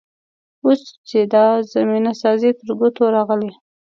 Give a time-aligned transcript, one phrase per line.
[0.63, 3.51] اوس چې دا زمینه سازي تر ګوتو راغلې.